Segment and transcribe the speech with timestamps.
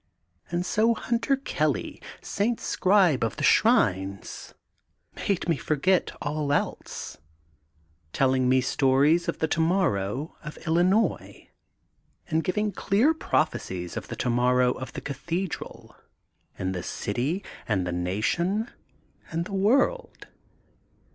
[0.49, 2.59] And so Hunter Kelly, St.
[2.59, 4.55] Scribe of the Shrines,
[5.15, 7.19] made me forget all else,
[8.11, 11.49] telling me stories of the tomorrow of Illinois
[12.29, 15.93] and giving clear prophecies of the tomorrow of the Cathe dral,
[16.57, 18.71] in the city and the nation
[19.29, 20.25] and the world.